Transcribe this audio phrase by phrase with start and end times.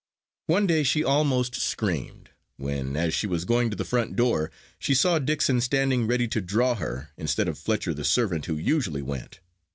[0.47, 4.95] One day she almost screamed, when, as she was going to the front door, she
[4.95, 9.41] saw Dixon standing ready to draw her, instead of Fletcher the servant who usually went.